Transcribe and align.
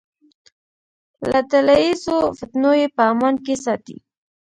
له 1.29 1.39
ډله 1.49 1.75
ییزو 1.83 2.17
فتنو 2.37 2.71
یې 2.79 2.87
په 2.95 3.01
امان 3.11 3.35
کې 3.45 3.55
ساتي. 3.65 3.97